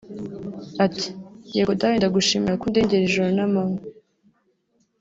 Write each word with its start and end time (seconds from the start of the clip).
Ati 0.85 1.07
“Yego 1.53 1.71
dawe 1.79 1.95
ndagushimira 1.97 2.59
ko 2.61 2.65
undegera 2.69 3.05
ijoro 3.07 3.29
n’amanywa 3.37 3.81